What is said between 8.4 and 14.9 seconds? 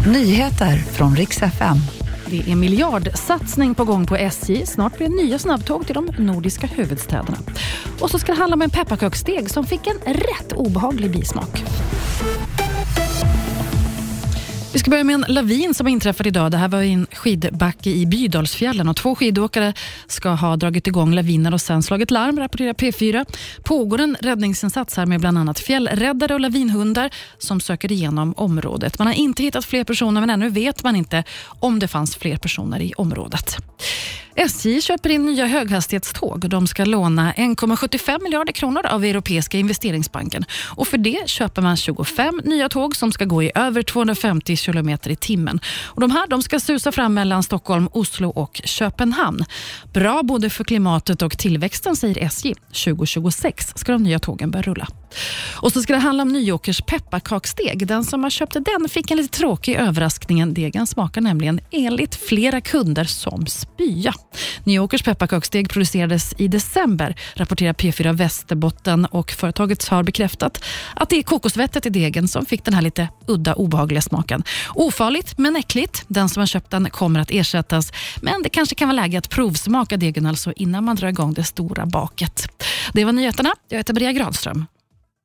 om en pepparkaksdeg som fick en rätt obehaglig bismak. Vi ska